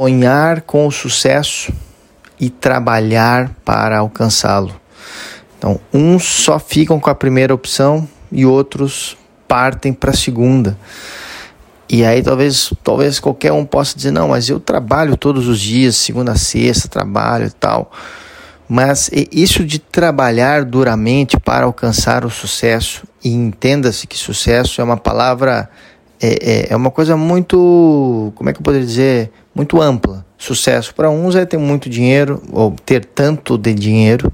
sonhar 0.00 0.62
com 0.62 0.86
o 0.86 0.90
sucesso 0.90 1.70
e 2.40 2.48
trabalhar 2.48 3.50
para 3.62 3.98
alcançá-lo. 3.98 4.74
Então, 5.58 5.78
uns 5.92 6.24
só 6.24 6.58
ficam 6.58 6.98
com 6.98 7.10
a 7.10 7.14
primeira 7.14 7.54
opção 7.54 8.08
e 8.30 8.46
outros 8.46 9.18
partem 9.46 9.92
para 9.92 10.10
a 10.10 10.16
segunda. 10.16 10.78
E 11.90 12.06
aí 12.06 12.22
talvez, 12.22 12.72
talvez 12.82 13.20
qualquer 13.20 13.52
um 13.52 13.66
possa 13.66 13.94
dizer, 13.94 14.12
não, 14.12 14.28
mas 14.28 14.48
eu 14.48 14.58
trabalho 14.58 15.14
todos 15.14 15.46
os 15.46 15.60
dias, 15.60 15.94
segunda 15.96 16.32
a 16.32 16.36
sexta, 16.36 16.88
trabalho 16.88 17.48
e 17.48 17.50
tal. 17.50 17.92
Mas 18.66 19.10
isso 19.30 19.62
de 19.62 19.78
trabalhar 19.78 20.64
duramente 20.64 21.38
para 21.38 21.66
alcançar 21.66 22.24
o 22.24 22.30
sucesso, 22.30 23.02
e 23.22 23.28
entenda-se 23.28 24.06
que 24.06 24.16
sucesso 24.16 24.80
é 24.80 24.84
uma 24.84 24.96
palavra, 24.96 25.68
é, 26.22 26.38
é, 26.40 26.66
é 26.70 26.76
uma 26.76 26.90
coisa 26.90 27.16
muito, 27.16 28.32
como 28.34 28.48
é 28.48 28.52
que 28.52 28.60
eu 28.60 28.62
poderia 28.62 28.86
dizer, 28.86 29.30
muito 29.54 29.80
ampla. 29.80 30.24
Sucesso 30.38 30.94
para 30.94 31.10
uns 31.10 31.34
é 31.34 31.44
ter 31.44 31.58
muito 31.58 31.90
dinheiro, 31.90 32.42
ou 32.52 32.74
ter 32.84 33.04
tanto 33.04 33.58
de 33.58 33.74
dinheiro, 33.74 34.32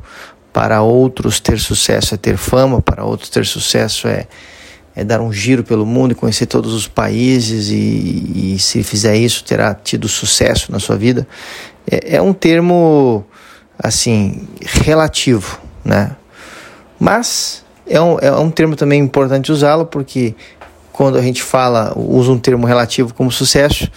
para 0.52 0.82
outros 0.82 1.40
ter 1.40 1.58
sucesso 1.58 2.14
é 2.14 2.18
ter 2.18 2.36
fama, 2.36 2.80
para 2.82 3.04
outros 3.04 3.30
ter 3.30 3.44
sucesso 3.46 4.08
é 4.08 4.26
é 4.96 5.04
dar 5.04 5.20
um 5.20 5.32
giro 5.32 5.62
pelo 5.62 5.86
mundo 5.86 6.10
e 6.10 6.14
conhecer 6.16 6.46
todos 6.46 6.74
os 6.74 6.88
países 6.88 7.68
e, 7.70 8.54
e 8.54 8.58
se 8.58 8.82
fizer 8.82 9.16
isso 9.16 9.44
terá 9.44 9.72
tido 9.72 10.08
sucesso 10.08 10.72
na 10.72 10.80
sua 10.80 10.96
vida. 10.96 11.24
É, 11.88 12.16
é 12.16 12.22
um 12.22 12.32
termo 12.32 13.24
assim 13.80 14.48
relativo 14.60 15.60
né? 15.88 16.14
Mas 17.00 17.64
é 17.86 18.00
um, 18.00 18.18
é 18.18 18.30
um 18.32 18.50
termo 18.50 18.76
também 18.76 19.00
importante 19.00 19.50
usá-lo 19.50 19.86
porque 19.86 20.34
quando 20.98 21.16
a 21.16 21.22
gente 21.22 21.42
fala 21.42 21.94
usa 21.96 22.32
um 22.32 22.38
termo 22.38 22.66
relativo 22.66 23.14
como 23.14 23.30
sucesso 23.30 23.88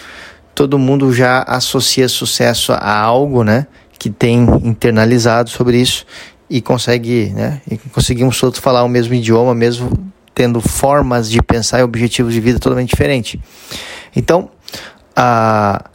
todo 0.54 0.78
mundo 0.78 1.12
já 1.12 1.42
associa 1.42 2.08
sucesso 2.08 2.72
a 2.74 3.00
algo 3.00 3.44
né 3.44 3.66
que 3.98 4.10
tem 4.10 4.44
internalizado 4.64 5.50
sobre 5.50 5.78
isso 5.78 6.06
e 6.48 6.62
consegue 6.62 7.34
né 7.36 7.62
e 7.70 7.78
conseguimos 7.78 8.40
todos 8.40 8.60
falar 8.60 8.84
o 8.84 8.88
mesmo 8.88 9.16
idioma 9.16 9.56
mesmo 9.56 10.12
tendo 10.34 10.62
formas 10.62 11.30
de 11.30 11.42
pensar 11.42 11.80
e 11.80 11.84
objetivos 11.84 12.34
de 12.34 12.40
vida 12.40 12.60
totalmente 12.60 12.90
diferentes. 12.90 13.40
Então, 14.16 14.50
a 15.16 15.86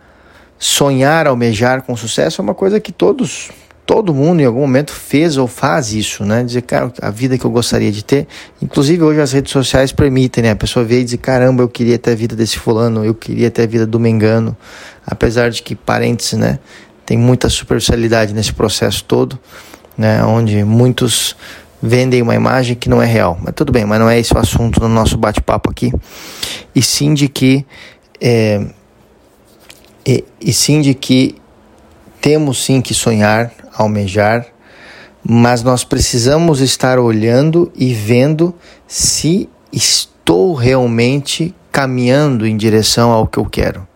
sonhar, 0.58 1.26
almejar 1.26 1.82
com 1.82 1.96
sucesso 1.96 2.40
é 2.40 2.42
uma 2.42 2.54
coisa 2.54 2.78
que 2.80 2.92
todos, 2.92 3.50
todo 3.86 4.12
mundo 4.12 4.40
em 4.42 4.44
algum 4.44 4.60
momento 4.60 4.92
fez 4.92 5.36
ou 5.36 5.46
faz 5.46 5.94
isso, 5.94 6.24
né? 6.24 6.42
Dizer, 6.42 6.62
cara, 6.62 6.92
a 7.00 7.10
vida 7.10 7.38
que 7.38 7.44
eu 7.44 7.50
gostaria 7.50 7.92
de 7.92 8.04
ter. 8.04 8.26
Inclusive 8.60 9.00
hoje 9.04 9.20
as 9.20 9.32
redes 9.32 9.52
sociais 9.52 9.92
permitem, 9.92 10.42
né? 10.42 10.50
A 10.50 10.56
pessoa 10.56 10.84
vê 10.84 11.00
e 11.00 11.04
diz, 11.04 11.16
caramba, 11.22 11.62
eu 11.62 11.68
queria 11.68 11.96
ter 11.96 12.10
a 12.10 12.14
vida 12.16 12.34
desse 12.34 12.58
fulano, 12.58 13.04
eu 13.04 13.14
queria 13.14 13.48
ter 13.48 13.62
a 13.62 13.66
vida 13.66 13.86
do 13.86 14.00
Mengano. 14.00 14.56
Apesar 15.06 15.50
de 15.50 15.62
que 15.62 15.76
parênteses, 15.76 16.32
né? 16.32 16.58
Tem 17.06 17.16
muita 17.16 17.48
superficialidade 17.48 18.34
nesse 18.34 18.52
processo 18.52 19.04
todo, 19.04 19.38
né? 19.96 20.24
Onde 20.24 20.64
muitos 20.64 21.36
vendem 21.80 22.20
uma 22.20 22.34
imagem 22.34 22.74
que 22.74 22.88
não 22.88 23.00
é 23.00 23.06
real. 23.06 23.38
Mas 23.40 23.54
tudo 23.54 23.70
bem, 23.70 23.84
mas 23.84 24.00
não 24.00 24.10
é 24.10 24.18
esse 24.18 24.34
o 24.34 24.38
assunto 24.38 24.80
do 24.80 24.88
nosso 24.88 25.16
bate-papo 25.16 25.70
aqui. 25.70 25.92
E 26.74 26.82
sim 26.82 27.14
de 27.14 27.28
que 27.28 27.64
é, 28.20 28.66
e, 30.04 30.24
e 30.40 30.52
sim 30.52 30.80
de 30.80 30.92
que 30.92 31.36
temos 32.20 32.64
sim 32.64 32.80
que 32.80 32.92
sonhar, 32.92 33.52
almejar, 33.76 34.46
mas 35.22 35.62
nós 35.62 35.84
precisamos 35.84 36.60
estar 36.60 36.98
olhando 36.98 37.70
e 37.74 37.92
vendo 37.92 38.54
se 38.86 39.48
estou 39.72 40.54
realmente 40.54 41.54
caminhando 41.70 42.46
em 42.46 42.56
direção 42.56 43.10
ao 43.10 43.26
que 43.26 43.38
eu 43.38 43.44
quero, 43.44 43.86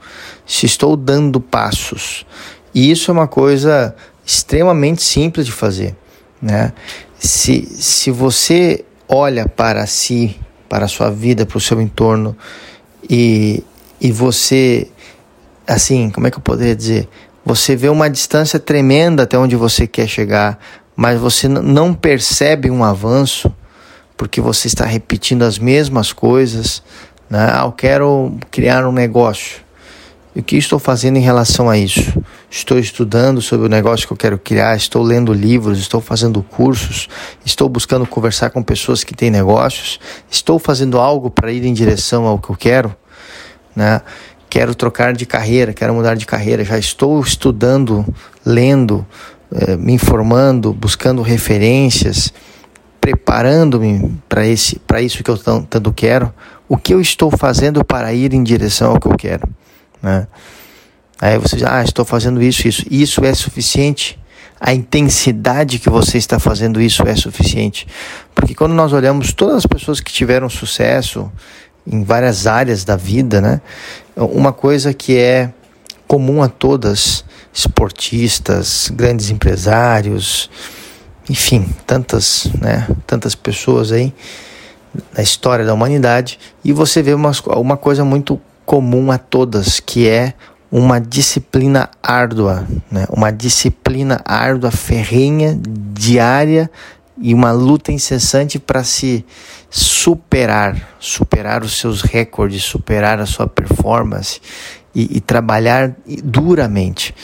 se 0.46 0.66
estou 0.66 0.96
dando 0.96 1.40
passos. 1.40 2.26
E 2.74 2.90
isso 2.90 3.10
é 3.10 3.14
uma 3.14 3.28
coisa 3.28 3.94
extremamente 4.24 5.02
simples 5.02 5.46
de 5.46 5.52
fazer, 5.52 5.96
né? 6.40 6.72
se, 7.20 7.68
se 7.78 8.10
você 8.10 8.84
olha 9.06 9.46
para 9.46 9.86
si, 9.86 10.36
para 10.68 10.86
a 10.86 10.88
sua 10.88 11.10
vida, 11.10 11.44
para 11.44 11.58
o 11.58 11.60
seu 11.60 11.80
entorno 11.80 12.36
e, 13.08 13.62
e 14.00 14.10
você, 14.10 14.88
assim, 15.66 16.10
como 16.10 16.26
é 16.26 16.30
que 16.30 16.38
eu 16.38 16.42
poderia 16.42 16.74
dizer? 16.74 17.08
Você 17.44 17.74
vê 17.74 17.88
uma 17.88 18.08
distância 18.08 18.58
tremenda 18.58 19.22
até 19.22 19.38
onde 19.38 19.56
você 19.56 19.86
quer 19.86 20.06
chegar, 20.06 20.58
mas 20.94 21.18
você 21.18 21.48
não 21.48 21.94
percebe 21.94 22.70
um 22.70 22.84
avanço 22.84 23.52
porque 24.16 24.40
você 24.40 24.66
está 24.66 24.84
repetindo 24.84 25.42
as 25.42 25.58
mesmas 25.58 26.12
coisas. 26.12 26.82
Né? 27.28 27.48
Ah, 27.52 27.62
eu 27.64 27.72
quero 27.72 28.36
criar 28.50 28.86
um 28.86 28.92
negócio. 28.92 29.62
E 30.36 30.40
o 30.40 30.42
que 30.42 30.56
estou 30.56 30.78
fazendo 30.78 31.16
em 31.16 31.22
relação 31.22 31.68
a 31.68 31.76
isso? 31.76 32.22
Estou 32.48 32.78
estudando 32.78 33.40
sobre 33.40 33.66
o 33.66 33.68
negócio 33.68 34.06
que 34.06 34.12
eu 34.12 34.16
quero 34.16 34.38
criar, 34.38 34.76
estou 34.76 35.02
lendo 35.02 35.32
livros, 35.32 35.78
estou 35.78 36.00
fazendo 36.00 36.42
cursos, 36.42 37.08
estou 37.44 37.68
buscando 37.68 38.06
conversar 38.06 38.50
com 38.50 38.62
pessoas 38.62 39.02
que 39.02 39.14
têm 39.14 39.30
negócios, 39.30 39.98
estou 40.30 40.58
fazendo 40.58 40.98
algo 40.98 41.30
para 41.30 41.50
ir 41.50 41.64
em 41.64 41.72
direção 41.72 42.26
ao 42.26 42.38
que 42.38 42.50
eu 42.50 42.56
quero, 42.56 42.94
né? 43.74 44.02
Quero 44.50 44.74
trocar 44.74 45.12
de 45.14 45.24
carreira, 45.24 45.72
quero 45.72 45.94
mudar 45.94 46.16
de 46.16 46.26
carreira, 46.26 46.64
já 46.64 46.76
estou 46.76 47.20
estudando, 47.20 48.04
lendo, 48.44 49.06
eh, 49.52 49.76
me 49.76 49.92
informando, 49.92 50.72
buscando 50.72 51.22
referências, 51.22 52.32
preparando-me 53.00 54.20
para 54.28 54.44
esse, 54.44 54.78
para 54.80 55.00
isso 55.00 55.22
que 55.22 55.30
eu 55.30 55.38
tanto 55.38 55.92
quero. 55.92 56.34
O 56.68 56.76
que 56.76 56.92
eu 56.92 57.00
estou 57.00 57.30
fazendo 57.30 57.84
para 57.84 58.12
ir 58.12 58.34
em 58.34 58.42
direção 58.42 58.90
ao 58.90 59.00
que 59.00 59.06
eu 59.06 59.16
quero? 59.16 59.48
Né? 60.02 60.26
Aí 61.20 61.38
você 61.38 61.56
diz, 61.56 61.66
ah, 61.66 61.82
estou 61.84 62.04
fazendo 62.04 62.42
isso, 62.42 62.66
isso. 62.66 62.84
Isso 62.90 63.24
é 63.24 63.32
suficiente? 63.34 64.18
A 64.60 64.74
intensidade 64.74 65.78
que 65.78 65.88
você 65.88 66.18
está 66.18 66.38
fazendo 66.38 66.80
isso 66.80 67.02
é 67.06 67.14
suficiente? 67.14 67.86
Porque 68.34 68.54
quando 68.54 68.72
nós 68.72 68.92
olhamos 68.92 69.32
todas 69.32 69.56
as 69.56 69.66
pessoas 69.66 70.00
que 70.00 70.12
tiveram 70.12 70.50
sucesso 70.50 71.30
em 71.86 72.04
várias 72.04 72.46
áreas 72.46 72.84
da 72.84 72.96
vida, 72.96 73.40
né? 73.40 73.60
Uma 74.16 74.52
coisa 74.52 74.92
que 74.92 75.16
é 75.16 75.52
comum 76.06 76.42
a 76.42 76.48
todas, 76.48 77.24
esportistas, 77.52 78.90
grandes 78.94 79.30
empresários, 79.30 80.50
enfim, 81.28 81.68
tantas, 81.86 82.50
né, 82.60 82.88
tantas 83.06 83.34
pessoas 83.34 83.92
aí 83.92 84.12
na 85.16 85.22
história 85.22 85.64
da 85.64 85.72
humanidade, 85.72 86.38
e 86.64 86.72
você 86.72 87.02
vê 87.02 87.14
uma, 87.14 87.30
uma 87.56 87.76
coisa 87.76 88.04
muito 88.04 88.40
comum 88.66 89.10
a 89.10 89.18
todas, 89.18 89.78
que 89.78 90.08
é 90.08 90.34
uma 90.70 91.00
disciplina 91.00 91.90
árdua, 92.02 92.66
né? 92.90 93.06
uma 93.10 93.30
disciplina 93.32 94.20
árdua, 94.24 94.70
ferrenha, 94.70 95.58
diária 95.92 96.70
e 97.20 97.34
uma 97.34 97.52
luta 97.52 97.92
incessante 97.92 98.58
para 98.58 98.82
se 98.82 99.24
superar, 99.68 100.96
superar 100.98 101.62
os 101.62 101.78
seus 101.78 102.02
recordes, 102.02 102.62
superar 102.62 103.20
a 103.20 103.26
sua 103.26 103.46
performance 103.46 104.40
e, 104.94 105.18
e 105.18 105.20
trabalhar 105.20 105.94
duramente. 106.24 107.14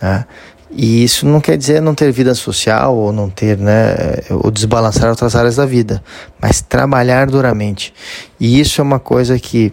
Né? 0.00 0.24
E 0.70 1.04
isso 1.04 1.26
não 1.26 1.40
quer 1.40 1.56
dizer 1.56 1.80
não 1.80 1.94
ter 1.94 2.10
vida 2.10 2.34
social 2.34 2.96
ou 2.96 3.12
não 3.12 3.30
ter, 3.30 3.56
né, 3.56 3.94
ou 4.30 4.50
desbalançar 4.50 5.08
outras 5.08 5.36
áreas 5.36 5.56
da 5.56 5.64
vida, 5.64 6.02
mas 6.40 6.60
trabalhar 6.60 7.26
duramente. 7.26 7.94
E 8.40 8.58
isso 8.58 8.80
é 8.80 8.84
uma 8.84 8.98
coisa 8.98 9.38
que 9.38 9.72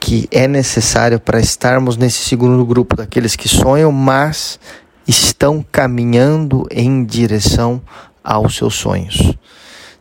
que 0.00 0.28
é 0.30 0.46
necessário 0.46 1.18
para 1.18 1.40
estarmos 1.40 1.96
nesse 1.96 2.24
segundo 2.24 2.64
grupo 2.64 2.94
daqueles 2.94 3.34
que 3.34 3.48
sonham, 3.48 3.90
mas 3.90 4.60
estão 5.08 5.64
caminhando 5.72 6.66
em 6.70 7.04
direção 7.04 7.80
aos 8.28 8.56
seus 8.56 8.74
sonhos. 8.74 9.34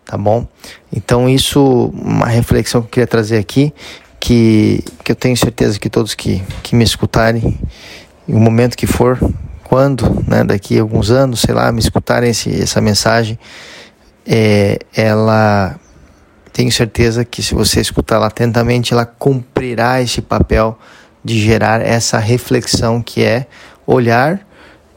Tá 0.05 0.17
bom? 0.17 0.45
Então, 0.91 1.29
isso, 1.29 1.91
uma 1.93 2.25
reflexão 2.25 2.81
que 2.81 2.87
eu 2.87 2.91
queria 2.91 3.07
trazer 3.07 3.37
aqui, 3.37 3.73
que, 4.19 4.83
que 5.03 5.11
eu 5.11 5.15
tenho 5.15 5.35
certeza 5.35 5.79
que 5.79 5.89
todos 5.89 6.13
que, 6.13 6.43
que 6.61 6.75
me 6.75 6.83
escutarem, 6.83 7.57
em 8.27 8.35
um 8.35 8.39
momento 8.39 8.75
que 8.75 8.87
for, 8.87 9.17
quando, 9.63 10.23
né, 10.27 10.43
daqui 10.43 10.77
a 10.77 10.81
alguns 10.81 11.11
anos, 11.11 11.41
sei 11.41 11.53
lá, 11.53 11.71
me 11.71 11.79
escutarem 11.79 12.29
esse, 12.29 12.61
essa 12.61 12.79
mensagem, 12.81 13.37
é, 14.25 14.79
ela 14.95 15.77
tenho 16.51 16.71
certeza 16.71 17.23
que 17.23 17.43
se 17.43 17.53
você 17.53 17.79
escutá-la 17.79 18.27
atentamente, 18.27 18.93
ela 18.93 19.05
cumprirá 19.05 20.01
esse 20.01 20.21
papel 20.21 20.77
de 21.23 21.39
gerar 21.39 21.81
essa 21.81 22.17
reflexão 22.17 23.01
que 23.01 23.23
é 23.23 23.45
olhar 23.85 24.46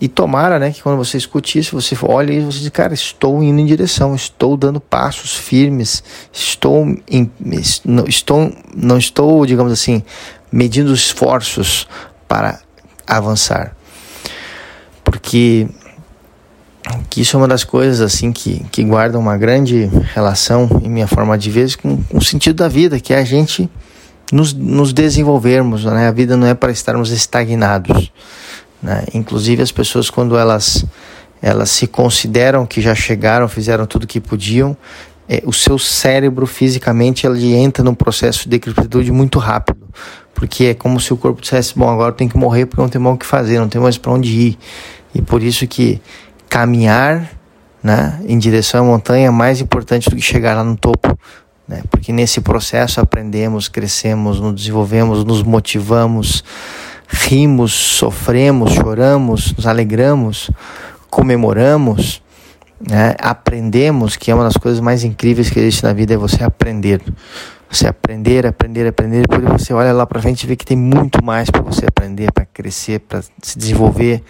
e 0.00 0.08
tomara, 0.08 0.58
né, 0.58 0.70
que 0.70 0.82
quando 0.82 0.96
você 0.96 1.18
escute 1.18 1.58
isso, 1.58 1.78
você 1.78 1.96
olhe 2.02 2.38
e 2.38 2.40
você 2.40 2.60
diz, 2.60 2.68
cara, 2.70 2.94
estou 2.94 3.42
indo 3.42 3.60
em 3.60 3.66
direção, 3.66 4.14
estou 4.14 4.56
dando 4.56 4.80
passos 4.80 5.36
firmes, 5.36 6.02
estou, 6.32 6.86
em, 7.06 7.30
não, 7.84 8.06
estou, 8.06 8.50
não 8.74 8.96
estou, 8.96 9.44
digamos 9.44 9.72
assim, 9.72 10.02
medindo 10.50 10.92
esforços 10.94 11.86
para 12.26 12.60
avançar. 13.06 13.76
Porque 15.04 15.68
que 17.08 17.20
isso 17.20 17.36
é 17.36 17.38
uma 17.38 17.48
das 17.48 17.62
coisas 17.62 18.00
assim 18.00 18.32
que, 18.32 18.64
que 18.70 18.82
guardam 18.82 19.20
uma 19.20 19.36
grande 19.36 19.90
relação 20.14 20.80
em 20.82 20.88
minha 20.88 21.06
forma 21.06 21.36
de 21.36 21.50
ver 21.50 21.76
com, 21.76 22.02
com 22.02 22.18
o 22.18 22.24
sentido 22.24 22.56
da 22.56 22.68
vida, 22.68 22.98
que 22.98 23.12
é 23.12 23.18
a 23.18 23.24
gente 23.24 23.68
nos, 24.32 24.52
nos 24.52 24.92
desenvolvermos. 24.92 25.84
Né? 25.84 26.08
A 26.08 26.12
vida 26.12 26.36
não 26.36 26.46
é 26.46 26.54
para 26.54 26.72
estarmos 26.72 27.10
estagnados. 27.10 28.10
Né? 28.82 29.04
Inclusive, 29.14 29.62
as 29.62 29.72
pessoas, 29.72 30.10
quando 30.10 30.36
elas, 30.36 30.84
elas 31.40 31.70
se 31.70 31.86
consideram 31.86 32.66
que 32.66 32.80
já 32.80 32.94
chegaram, 32.94 33.48
fizeram 33.48 33.86
tudo 33.86 34.06
que 34.06 34.20
podiam, 34.20 34.76
é, 35.28 35.42
o 35.46 35.52
seu 35.52 35.78
cérebro 35.78 36.44
fisicamente 36.44 37.24
ele 37.24 37.54
entra 37.54 37.84
num 37.84 37.94
processo 37.94 38.44
de 38.44 38.48
decrepitude 38.48 39.12
muito 39.12 39.38
rápido, 39.38 39.86
porque 40.34 40.64
é 40.64 40.74
como 40.74 40.98
se 40.98 41.12
o 41.12 41.16
corpo 41.16 41.40
dissesse: 41.40 41.78
bom, 41.78 41.88
agora 41.88 42.12
tem 42.12 42.28
que 42.28 42.36
morrer 42.36 42.66
porque 42.66 42.82
não 42.82 42.88
tem 42.88 43.00
mais 43.00 43.14
o 43.14 43.18
que 43.18 43.26
fazer, 43.26 43.60
não 43.60 43.68
tem 43.68 43.80
mais 43.80 43.96
para 43.96 44.10
onde 44.10 44.28
ir. 44.28 44.58
E 45.14 45.22
por 45.22 45.40
isso 45.40 45.68
que 45.68 46.02
caminhar 46.48 47.30
né, 47.80 48.20
em 48.26 48.38
direção 48.38 48.80
à 48.80 48.84
montanha 48.84 49.28
é 49.28 49.30
mais 49.30 49.60
importante 49.60 50.10
do 50.10 50.16
que 50.16 50.22
chegar 50.22 50.56
lá 50.56 50.64
no 50.64 50.76
topo, 50.76 51.16
né, 51.68 51.82
porque 51.88 52.12
nesse 52.12 52.40
processo 52.40 53.00
aprendemos, 53.00 53.68
crescemos, 53.68 54.40
nos 54.40 54.54
desenvolvemos, 54.54 55.24
nos 55.24 55.44
motivamos, 55.44 56.42
rimos, 57.10 57.72
sofremos, 57.72 58.72
choramos, 58.72 59.52
nos 59.54 59.66
alegramos, 59.66 60.50
comemoramos 61.10 62.22
né, 62.80 63.14
aprendemos 63.18 64.16
que 64.16 64.30
é 64.30 64.34
uma 64.34 64.44
das 64.44 64.56
coisas 64.56 64.80
mais 64.80 65.04
incríveis 65.04 65.50
que 65.50 65.58
existe 65.58 65.84
na 65.84 65.92
vida 65.92 66.14
é 66.14 66.16
você 66.16 66.42
aprender. 66.42 67.02
Você 67.68 67.86
aprender, 67.86 68.46
aprender, 68.46 68.86
aprender, 68.86 69.26
depois 69.28 69.44
você 69.44 69.72
olha 69.72 69.92
lá 69.92 70.06
para 70.06 70.20
frente 70.20 70.42
e 70.42 70.46
vê 70.46 70.56
que 70.56 70.64
tem 70.64 70.76
muito 70.76 71.22
mais 71.22 71.50
para 71.50 71.62
você 71.62 71.86
aprender, 71.86 72.32
para 72.32 72.44
crescer, 72.46 73.00
para 73.00 73.22
se 73.42 73.56
desenvolver 73.56 74.22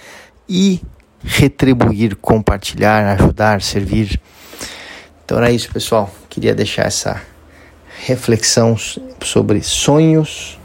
e 0.48 0.82
retribuir, 1.22 2.16
compartilhar, 2.16 3.06
ajudar, 3.18 3.62
servir. 3.62 4.20
Então 5.24 5.38
era 5.38 5.50
isso, 5.50 5.72
pessoal. 5.72 6.12
Queria 6.28 6.54
deixar 6.54 6.86
essa 6.86 7.22
reflexão 8.04 8.76
sobre 9.22 9.62
sonhos 9.62 10.58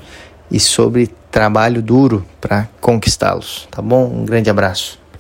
e 0.52 0.60
sobre 0.60 1.14
trabalho 1.36 1.82
duro 1.82 2.26
para 2.40 2.70
conquistá-los, 2.80 3.68
tá 3.70 3.82
bom? 3.82 4.06
Um 4.06 4.24
grande 4.24 4.50
abraço. 4.50 4.98